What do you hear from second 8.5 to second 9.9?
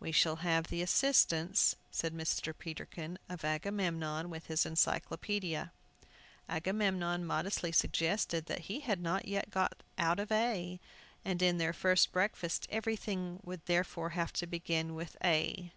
he had not yet got